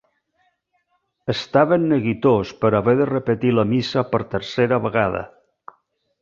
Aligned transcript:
Estar 1.33 1.65
ben 1.73 1.85
neguitós 1.91 2.53
per 2.63 2.71
haver 2.79 2.95
de 3.03 3.07
repetir 3.11 3.53
la 3.59 3.67
missa 3.75 4.05
per 4.15 4.23
tercera 4.33 4.81
vegada. 4.89 5.23